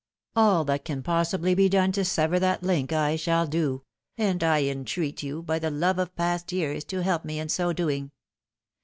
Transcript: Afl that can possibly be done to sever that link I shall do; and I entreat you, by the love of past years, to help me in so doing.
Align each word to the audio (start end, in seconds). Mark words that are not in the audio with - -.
Afl 0.35 0.65
that 0.65 0.83
can 0.83 1.03
possibly 1.03 1.53
be 1.53 1.69
done 1.69 1.91
to 1.91 2.03
sever 2.03 2.39
that 2.39 2.63
link 2.63 2.91
I 2.91 3.15
shall 3.15 3.45
do; 3.45 3.83
and 4.17 4.43
I 4.43 4.63
entreat 4.63 5.21
you, 5.21 5.43
by 5.43 5.59
the 5.59 5.69
love 5.69 5.99
of 5.99 6.15
past 6.15 6.51
years, 6.51 6.83
to 6.85 7.03
help 7.03 7.23
me 7.23 7.37
in 7.37 7.49
so 7.49 7.71
doing. 7.71 8.09